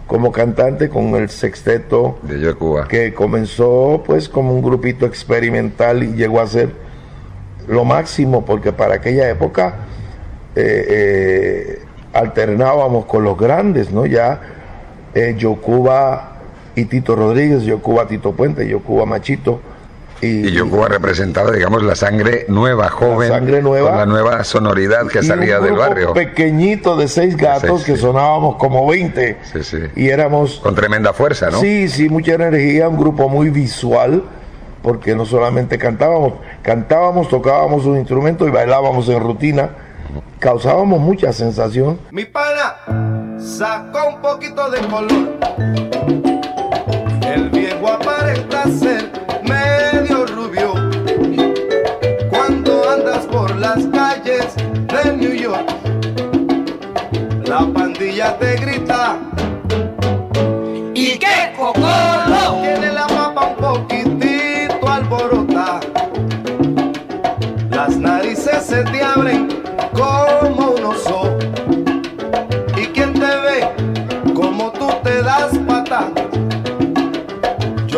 como 0.07 0.31
cantante 0.33 0.89
con 0.89 1.15
el 1.15 1.29
sexteto 1.31 2.19
de 2.23 2.41
Yo 2.41 2.59
Cuba, 2.59 2.87
que 2.89 3.15
comenzó 3.15 4.03
pues 4.05 4.29
como 4.29 4.55
un 4.55 4.63
grupito 4.63 5.07
experimental 5.07 6.03
y 6.03 6.13
llegó 6.15 6.41
a 6.41 6.47
ser 6.47 6.71
lo 7.69 7.85
máximo 7.85 8.45
porque 8.45 8.73
para 8.73 8.97
aquella 8.97 9.31
época 9.31 9.77
eh, 10.57 10.87
eh, 10.89 11.79
alternábamos 12.13 13.07
con 13.07 13.25
los 13.25 13.39
grandes, 13.39 13.91
¿no? 13.91 14.05
Ya 14.05 14.41
eh, 15.15 15.35
Yocuba 15.39 16.32
y 16.77 16.85
Tito 16.87 17.15
Rodríguez, 17.17 17.63
Yocuba 17.65 18.07
Tito 18.07 18.33
Puente, 18.33 18.67
Yocuba 18.69 19.05
Machito. 19.07 19.61
Y, 20.21 20.47
y 20.47 20.53
Yo 20.53 20.71
Cuba 20.71 20.87
representaba, 20.87 21.51
digamos, 21.51 21.83
la 21.83 21.97
sangre 21.97 22.47
nueva, 22.49 22.89
joven, 22.91 23.29
sangre 23.29 23.61
nueva. 23.61 23.89
con 23.91 23.99
la 23.99 24.07
nueva 24.07 24.45
sonoridad 24.45 25.09
que 25.09 25.19
y 25.19 25.23
salía 25.25 25.59
un 25.59 25.65
del 25.65 25.75
barrio. 25.75 26.13
pequeñito 26.13 26.97
de 26.97 27.09
seis 27.09 27.37
gatos 27.37 27.81
Sí, 27.81 27.87
sí. 27.87 27.93
que 27.93 27.99
sonábamos 27.99 28.55
como 28.55 28.87
20 28.87 29.39
Sí, 29.53 29.65
sí. 29.65 29.79
y 29.97 30.11
éramos 30.11 30.61
Con 30.61 30.77
tremenda 30.77 31.13
fuerza, 31.13 31.51
¿no? 31.51 31.59
Sí, 31.59 31.89
sí, 31.89 32.09
mucha 32.09 32.35
energía, 32.35 32.89
un 32.89 32.99
grupo 32.99 33.29
muy 33.29 33.51
visual, 33.51 34.23
porque 34.81 35.17
no 35.17 35.27
solamente 35.27 35.77
cantábamos, 35.77 36.35
cantábamos, 36.63 37.29
tocábamos 37.29 37.85
un 37.85 37.99
instrumento 37.99 38.47
y 38.47 38.51
bailábamos 38.53 39.09
en 39.09 39.19
rutina, 39.19 39.71
causábamos 40.39 41.01
mucha 41.01 41.33
sensación. 41.33 41.99
Mi 42.13 42.27
pana 42.27 42.77
sacó 43.41 44.07
un 44.09 44.21
poquito 44.23 44.71
de 44.71 44.79
color. 44.87 45.82
Ser 48.51 49.11
medio 49.43 50.25
rubio. 50.27 50.73
Cuando 52.31 52.89
andas 52.89 53.27
por 53.27 53.55
las 53.57 53.87
calles 53.87 54.55
de 54.57 55.17
New 55.17 55.35
York, 55.35 55.69
la 57.47 57.67
pandilla 57.73 58.39
te 58.39 58.57
grita. 58.57 59.17
¿Y 60.95 61.19
qué 61.19 61.53
cocolo? 61.57 62.63
Tiene 62.63 62.93
la 62.93 63.07
papa 63.07 63.49
un 63.49 63.57
poquitito 63.57 64.89
alborota. 64.89 65.81
Las 67.71 67.97
narices 67.97 68.65
se 68.65 68.85
te 68.85 69.03
abren 69.03 69.49
como 69.93 70.32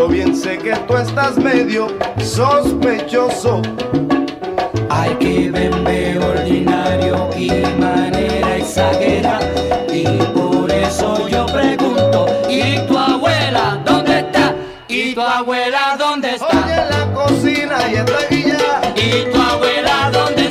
Yo 0.05 0.11
bien 0.11 0.37
sé 0.37 0.59
que 0.59 0.77
tú 0.87 0.99
estás 0.99 1.39
medio 1.39 1.87
sospechoso. 2.19 3.63
Hay 4.91 5.15
que 5.15 5.51
verme 5.51 6.19
ordinario 6.19 7.31
y 7.35 7.49
manera 7.81 8.59
exagera 8.59 9.39
y 9.91 10.05
por 10.35 10.71
eso 10.71 11.27
yo 11.27 11.47
pregunto 11.47 12.27
¿y 12.51 12.87
tu 12.87 12.99
abuela 12.99 13.81
dónde 13.87 14.19
está? 14.19 14.55
¿y 14.89 15.15
tu 15.15 15.23
abuela 15.23 15.97
dónde 15.99 16.35
está? 16.35 16.49
Oye, 16.49 16.75
en 16.75 16.91
la 16.91 17.15
cocina 17.15 17.79
y 17.91 17.95
está 17.95 18.29
guilla. 18.29 18.83
¿y 18.97 19.33
tu 19.33 19.41
abuela 19.41 20.11
dónde 20.13 20.35
está? 20.35 20.44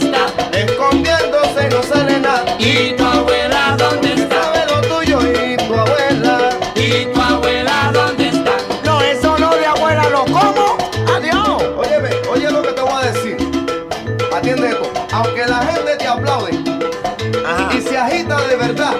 Agita 18.05 18.41
de 18.47 18.55
verdad 18.55 18.95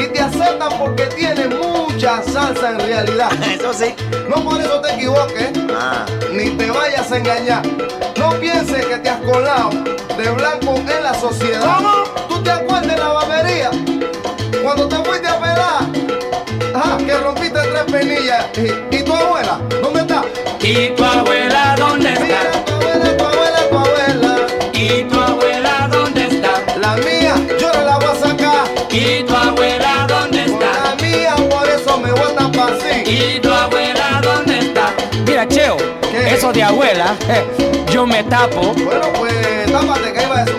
y 0.00 0.06
te 0.08 0.20
aceptan 0.20 0.78
porque 0.78 1.06
tiene 1.06 1.48
mucha 1.48 2.22
salsa 2.22 2.70
en 2.70 2.80
realidad. 2.80 3.30
Eso 3.50 3.72
sí. 3.72 3.94
No 4.28 4.42
por 4.44 4.60
eso 4.60 4.80
te 4.80 4.94
equivoques, 4.94 5.50
ni 6.32 6.50
te 6.50 6.70
vayas 6.70 7.10
a 7.12 7.18
engañar. 7.18 7.62
No 8.16 8.30
pienses 8.40 8.84
que 8.86 8.96
te 8.98 9.08
has 9.08 9.20
colado 9.20 9.70
de 10.16 10.30
blanco 10.30 10.76
en 10.76 11.02
la 11.02 11.14
sociedad. 11.14 11.76
¿Cómo? 11.76 12.04
¿Tú 12.28 12.42
te 12.42 12.50
acuerdas 12.50 12.86
de 12.86 12.96
la 12.96 13.08
barbería? 13.08 13.70
Cuando 14.62 14.88
te 14.88 14.96
fuiste 14.96 15.28
a 15.28 15.38
pelar, 15.40 16.74
ajá, 16.74 16.96
que 16.98 17.18
rompiste 17.18 17.60
tres 17.60 17.84
penillas. 17.92 18.46
¿Y, 18.56 18.96
y 18.96 19.02
tu 19.02 19.14
abuela? 19.14 19.60
¿Dónde 19.82 20.00
está? 20.00 20.24
¿y 20.60 20.88
tu 20.90 21.04
abuela 21.04 21.74
dónde 21.78 22.08
está? 22.12 22.24
Mira, 22.24 22.64
tu 22.64 22.72
abuela, 22.72 23.16
tu 23.16 23.24
abuela, 23.24 23.68
tu 23.68 23.78
abuela. 23.78 24.36
¿y 24.72 25.04
tu 25.04 25.13
¿Y 28.96 29.24
tu 29.24 29.34
abuela 29.34 30.06
dónde 30.08 30.44
está? 30.44 30.70
La 30.84 30.94
mía, 31.02 31.34
por 31.50 31.68
eso 31.68 31.98
me 31.98 32.12
votan 32.12 32.52
para 32.52 32.76
sí. 32.78 33.02
¿Y 33.10 33.40
tu 33.40 33.50
abuela 33.52 34.20
dónde 34.22 34.60
está? 34.60 34.94
Mira, 35.26 35.48
Cheo, 35.48 35.76
¿Qué? 36.12 36.34
eso 36.34 36.52
de 36.52 36.62
abuela, 36.62 37.16
eh, 37.28 37.44
yo 37.90 38.06
me 38.06 38.22
tapo. 38.22 38.72
Bueno, 38.72 39.12
pues 39.18 39.66
tápate, 39.72 40.12
que 40.12 40.22
iba 40.22 40.42
eso. 40.44 40.54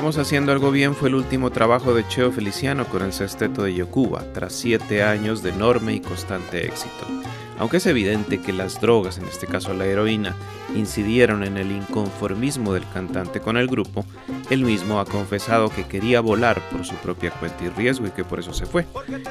Estamos 0.00 0.16
haciendo 0.16 0.52
algo 0.52 0.70
bien 0.70 0.94
fue 0.94 1.10
el 1.10 1.14
último 1.14 1.50
trabajo 1.50 1.92
de 1.92 2.08
Cheo 2.08 2.32
Feliciano 2.32 2.86
con 2.86 3.02
el 3.02 3.12
sexteto 3.12 3.64
de 3.64 3.74
Yocuba, 3.74 4.24
tras 4.32 4.54
siete 4.54 5.02
años 5.02 5.42
de 5.42 5.50
enorme 5.50 5.92
y 5.92 6.00
constante 6.00 6.66
éxito. 6.66 7.06
Aunque 7.58 7.76
es 7.76 7.86
evidente 7.86 8.40
que 8.40 8.54
las 8.54 8.80
drogas, 8.80 9.18
en 9.18 9.26
este 9.26 9.46
caso 9.46 9.74
la 9.74 9.84
heroína, 9.84 10.34
incidieron 10.74 11.44
en 11.44 11.58
el 11.58 11.70
inconformismo 11.70 12.72
del 12.72 12.88
cantante 12.94 13.40
con 13.40 13.58
el 13.58 13.68
grupo, 13.68 14.06
él 14.48 14.64
mismo 14.64 15.00
ha 15.00 15.04
confesado 15.04 15.68
que 15.68 15.84
quería 15.84 16.22
volar 16.22 16.66
por 16.70 16.86
su 16.86 16.94
propia 16.94 17.30
cuenta 17.32 17.62
y 17.62 17.68
riesgo 17.68 18.06
y 18.06 18.10
que 18.10 18.24
por 18.24 18.40
eso 18.40 18.54
se 18.54 18.64
fue. 18.64 18.86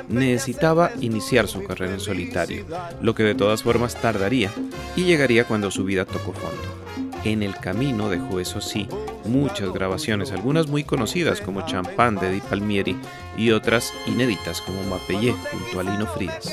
Necesitaba 0.07 0.91
iniciar 1.01 1.47
su 1.47 1.63
carrera 1.63 1.93
en 1.93 1.99
solitario, 1.99 2.67
lo 3.01 3.15
que 3.15 3.23
de 3.23 3.33
todas 3.33 3.63
formas 3.63 3.99
tardaría 3.99 4.51
y 4.95 5.05
llegaría 5.05 5.45
cuando 5.45 5.71
su 5.71 5.83
vida 5.83 6.05
tocó 6.05 6.31
fondo. 6.31 7.08
En 7.25 7.43
el 7.43 7.53
camino 7.55 8.09
dejó, 8.09 8.39
eso 8.39 8.61
sí, 8.61 8.87
muchas 9.25 9.73
grabaciones, 9.73 10.31
algunas 10.31 10.69
muy 10.69 10.83
conocidas 10.83 11.41
como 11.41 11.65
Champán 11.65 12.15
de 12.15 12.31
Di 12.31 12.39
Palmieri 12.39 12.95
y 13.37 13.51
otras 13.51 13.93
inéditas 14.07 14.61
como 14.61 14.81
Mapellé 14.83 15.33
junto 15.33 15.79
a 15.81 15.83
Lino 15.83 16.05
Frías. 16.05 16.49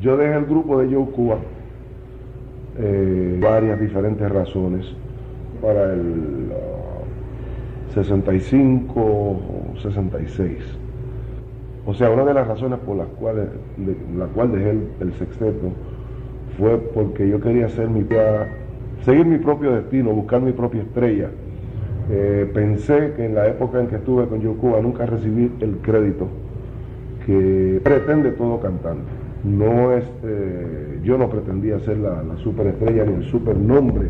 Yo 0.00 0.18
dejé 0.18 0.36
el 0.36 0.44
grupo 0.44 0.78
de 0.80 0.94
Joe 0.94 1.06
Cuba 1.06 1.38
eh, 2.76 3.38
varias 3.40 3.80
diferentes 3.80 4.30
razones 4.30 4.84
para 5.62 5.94
el 5.94 6.50
uh, 6.50 7.94
65 7.94 9.00
o 9.00 9.74
66. 9.80 10.58
O 11.86 11.94
sea, 11.94 12.10
una 12.10 12.24
de 12.24 12.34
las 12.34 12.46
razones 12.46 12.78
por 12.80 12.96
las 12.96 13.08
cuales 13.08 13.46
la 14.18 14.26
cual 14.26 14.52
dejé 14.52 14.70
el, 14.70 14.88
el 15.00 15.14
sexteto 15.14 15.72
fue 16.58 16.76
porque 16.76 17.28
yo 17.28 17.40
quería 17.40 17.66
hacer 17.66 17.88
mi 17.88 18.02
seguir 19.04 19.26
mi 19.26 19.38
propio 19.38 19.72
destino, 19.72 20.10
buscar 20.10 20.40
mi 20.40 20.52
propia 20.52 20.82
estrella. 20.82 21.30
Eh, 22.10 22.50
pensé 22.52 23.12
que 23.16 23.24
en 23.24 23.34
la 23.34 23.48
época 23.48 23.80
en 23.80 23.86
que 23.86 23.96
estuve 23.96 24.26
con 24.26 24.42
Joe 24.42 24.54
Cuba 24.56 24.80
nunca 24.80 25.06
recibí 25.06 25.50
el 25.60 25.78
crédito 25.78 26.28
que 27.24 27.80
pretende 27.82 28.32
todo 28.32 28.60
cantante. 28.60 29.10
No 29.42 29.92
es, 29.92 30.04
eh, 30.22 31.00
yo 31.02 31.18
no 31.18 31.28
pretendía 31.28 31.78
ser 31.80 31.98
la, 31.98 32.22
la 32.22 32.36
superestrella 32.38 33.04
ni 33.04 33.14
el 33.14 33.24
supernombre, 33.24 34.08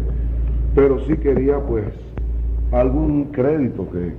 pero 0.74 0.98
sí 1.00 1.16
quería 1.16 1.58
pues 1.58 1.84
algún 2.72 3.26
crédito 3.26 3.88
que, 3.90 4.12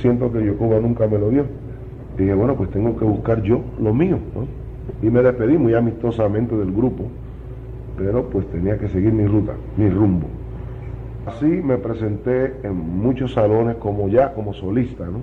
siento 0.00 0.32
que 0.32 0.44
Yocuba 0.44 0.80
nunca 0.80 1.06
me 1.06 1.18
lo 1.18 1.30
dio. 1.30 1.44
dije, 2.16 2.34
bueno, 2.34 2.54
pues 2.56 2.70
tengo 2.70 2.96
que 2.96 3.04
buscar 3.04 3.42
yo 3.42 3.60
lo 3.80 3.92
mío. 3.92 4.18
Y 5.02 5.10
me 5.10 5.22
despedí 5.22 5.58
muy 5.58 5.74
amistosamente 5.74 6.56
del 6.56 6.72
grupo, 6.72 7.04
pero 7.96 8.28
pues 8.30 8.46
tenía 8.50 8.78
que 8.78 8.88
seguir 8.88 9.12
mi 9.12 9.26
ruta, 9.26 9.52
mi 9.76 9.88
rumbo. 9.88 10.26
Así 11.26 11.46
me 11.46 11.76
presenté 11.78 12.54
en 12.62 12.76
muchos 12.76 13.32
salones 13.32 13.76
como 13.76 14.08
ya 14.08 14.32
como 14.32 14.54
solista, 14.54 15.06
¿no? 15.06 15.20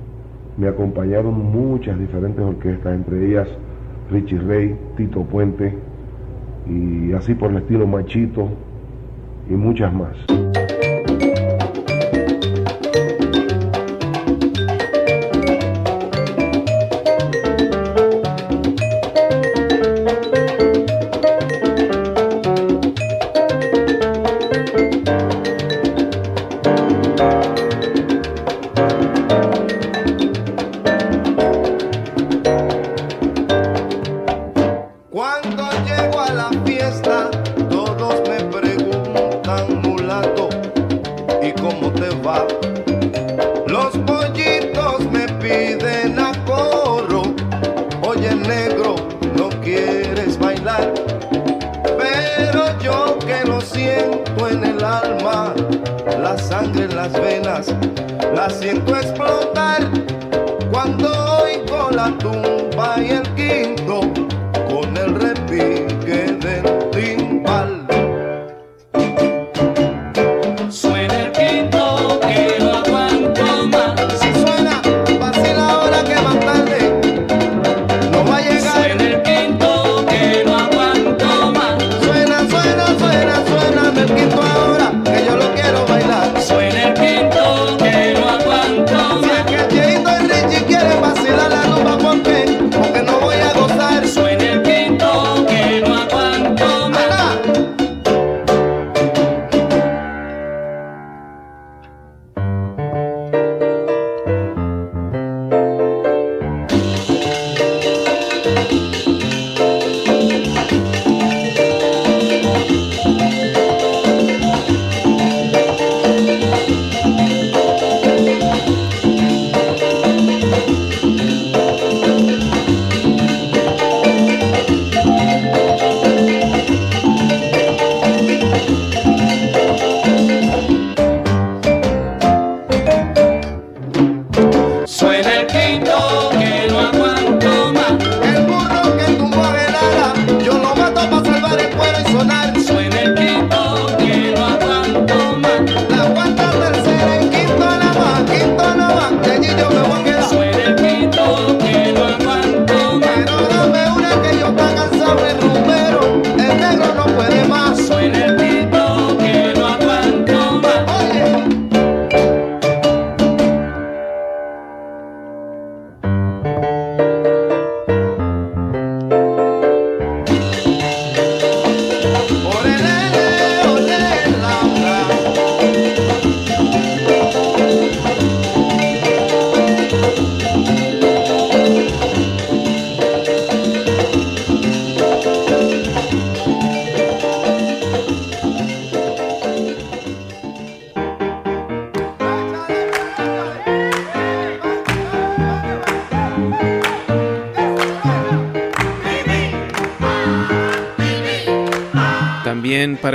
Me 0.58 0.68
acompañaron 0.68 1.34
muchas 1.34 1.98
diferentes 1.98 2.44
orquestas, 2.44 2.94
entre 2.94 3.26
ellas 3.26 3.48
Richie 4.12 4.40
Ray, 4.40 4.76
Tito 4.98 5.24
Puente 5.24 5.74
y 6.68 7.14
así 7.14 7.34
por 7.34 7.52
el 7.52 7.58
estilo 7.58 7.88
Machito 7.88 8.50
y 9.50 9.54
muchas 9.54 9.94
más. 9.94 10.18
En 57.36 57.44
las 58.36 58.54
siento 58.60 58.96
explotar. 58.96 60.03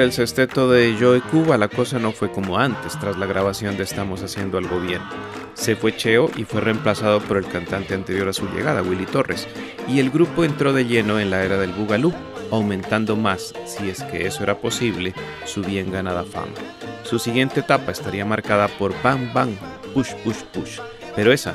El 0.09 0.15
sexteto 0.15 0.71
de 0.71 0.97
Joe 0.99 1.21
Cuba 1.21 1.59
la 1.59 1.69
cosa 1.69 1.99
no 1.99 2.13
fue 2.13 2.33
como 2.33 2.57
antes 2.57 2.99
tras 2.99 3.19
la 3.19 3.27
grabación 3.27 3.77
de 3.77 3.83
Estamos 3.83 4.23
haciendo 4.23 4.57
algo 4.57 4.81
bien. 4.81 5.03
Se 5.53 5.77
fue 5.77 5.95
Cheo 5.95 6.31
y 6.35 6.45
fue 6.45 6.63
reemplazado 6.63 7.21
por 7.21 7.37
el 7.37 7.47
cantante 7.47 7.93
anterior 7.93 8.27
a 8.27 8.33
su 8.33 8.49
llegada, 8.49 8.81
Willy 8.81 9.05
Torres, 9.05 9.47
y 9.87 10.01
el 10.01 10.09
grupo 10.09 10.45
entró 10.45 10.73
de 10.73 10.87
lleno 10.87 11.21
en 11.21 11.29
la 11.29 11.45
era 11.45 11.59
del 11.59 11.73
Boogaloo, 11.73 12.15
aumentando 12.51 13.17
más, 13.17 13.53
si 13.67 13.91
es 13.91 14.03
que 14.05 14.27
eso 14.27 14.43
era 14.43 14.57
posible, 14.57 15.13
su 15.45 15.61
bien 15.61 15.93
ganada 15.93 16.25
fama. 16.25 16.55
Su 17.03 17.19
siguiente 17.19 17.61
etapa 17.61 17.93
estaría 17.93 18.25
marcada 18.25 18.69
por 18.69 18.95
Bang 19.03 19.31
Bang, 19.35 19.51
Push 19.93 20.15
Push 20.25 20.43
Push, 20.55 20.79
pero 21.17 21.33
esa 21.33 21.55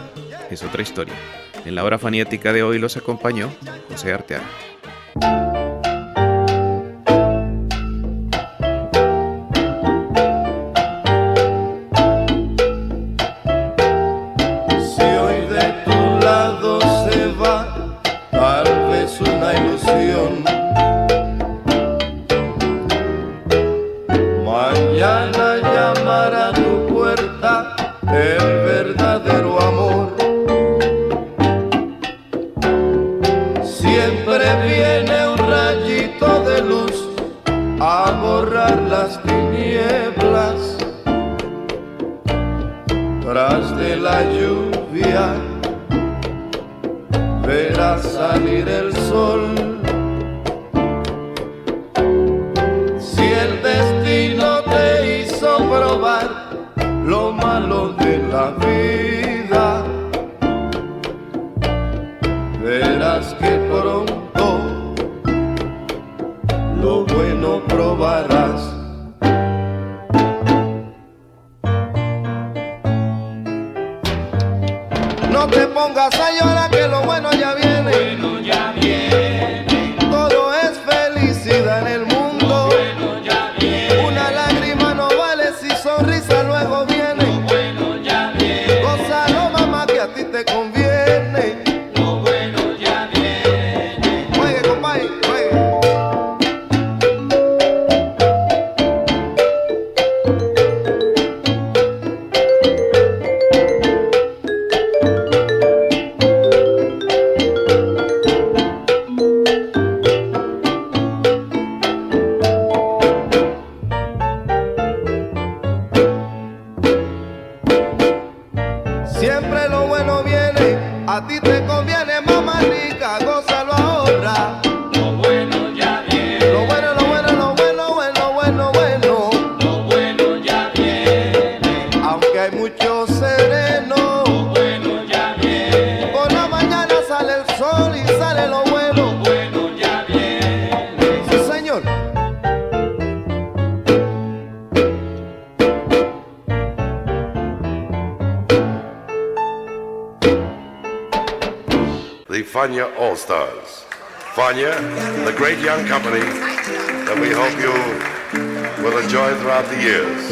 es 0.52 0.62
otra 0.62 0.84
historia. 0.84 1.16
En 1.66 1.74
la 1.74 1.84
hora 1.84 1.98
fanática 1.98 2.54
de 2.54 2.62
hoy 2.62 2.78
los 2.78 2.98
acompañó 2.98 3.52
José 3.90 4.14
Arteaga. 4.14 4.46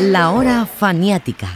La 0.01 0.31
hora 0.31 0.65
faniática. 0.65 1.47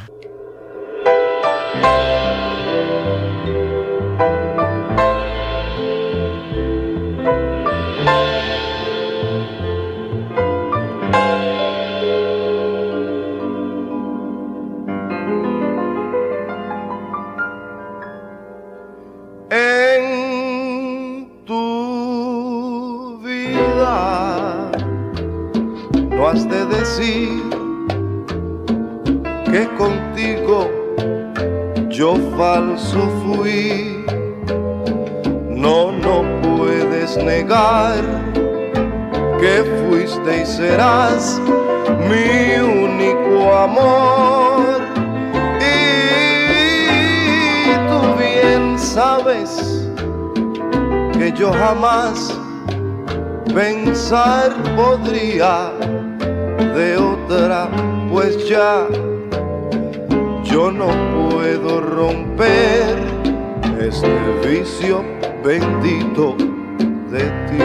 Has 26.36 26.50
de 26.50 26.66
decir 26.66 27.65
que 29.56 29.70
contigo 29.78 30.70
yo 31.88 32.16
falso 32.38 33.10
fui. 33.24 34.04
No, 35.50 35.94
no 35.94 36.26
puedes 36.42 37.16
negar 37.16 38.04
que 39.40 39.64
fuiste 39.88 40.42
y 40.42 40.46
serás 40.46 41.40
mi 42.10 42.60
único 42.60 43.54
amor. 43.54 44.82
Y 45.62 47.74
tú 47.88 48.00
bien 48.20 48.78
sabes 48.78 49.90
que 51.14 51.32
yo 51.32 51.54
jamás 51.54 52.38
pensar 53.54 54.52
podría 54.76 55.72
de 56.76 56.98
otra, 56.98 57.70
pues 58.12 58.50
ya 58.50 58.86
yo 60.56 60.72
no 60.72 60.88
puedo 61.14 61.82
romper 61.82 62.96
este 63.78 64.08
vicio 64.48 65.04
bendito 65.44 66.38
de 67.12 67.24
ti. 67.48 67.62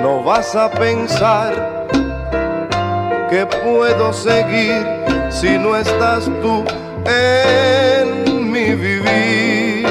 No 0.00 0.22
vas 0.24 0.56
a 0.56 0.70
pensar 0.70 1.86
que 3.28 3.44
puedo 3.62 4.14
seguir 4.14 4.86
si 5.28 5.58
no 5.58 5.76
estás 5.76 6.30
tú 6.40 6.64
en 7.04 8.50
mi 8.50 8.74
vivir. 8.74 9.86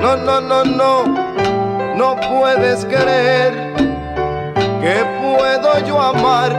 No, 0.00 0.16
no, 0.16 0.40
no, 0.40 0.64
no, 0.64 1.04
no 1.94 2.16
puedes 2.30 2.86
creer 2.86 3.74
que 4.80 5.23
puedo 5.36 5.78
yo 5.86 6.00
amar 6.00 6.50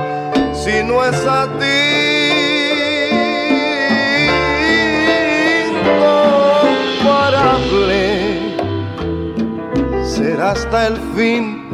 si 0.54 0.84
no 0.84 1.04
es 1.04 1.26
a 1.26 1.48
ti? 1.60 1.66
Incomparable 7.06 8.04
será 10.04 10.52
hasta 10.52 10.88
el 10.88 10.98
fin, 11.16 11.70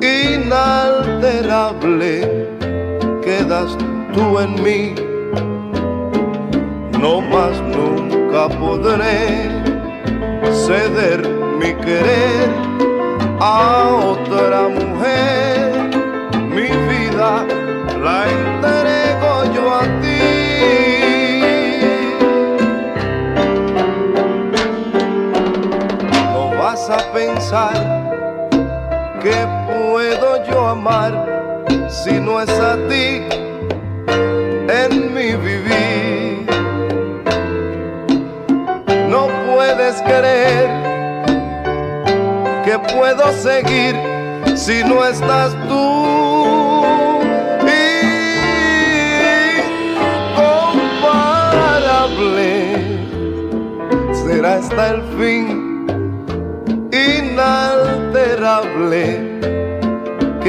inalterable 0.00 1.28
quedas 3.22 3.76
tú 4.14 4.38
en 4.38 4.62
mí. 4.62 4.94
No 7.00 7.20
más 7.20 7.60
nunca 7.62 8.48
podré 8.48 9.48
ceder 10.66 11.20
mi 11.58 11.74
querer 11.74 12.50
a 13.40 13.88
otra 14.04 14.67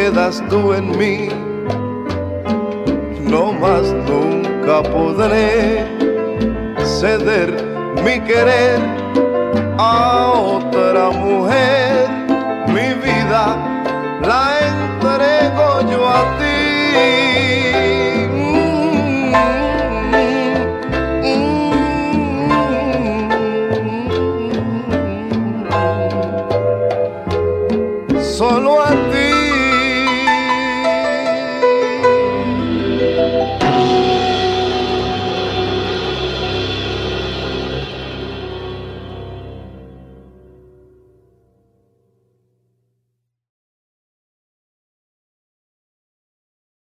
quedas 0.10 0.42
tú 0.50 0.74
en 0.74 0.98
mí, 0.98 1.30
no 3.22 3.54
más 3.54 3.84
nunca 4.08 4.82
podré 4.82 5.86
ceder 7.00 7.54
mi 8.04 8.20
querer 8.22 8.80
a 9.78 10.32
otra 10.34 11.12
mujer. 11.12 11.89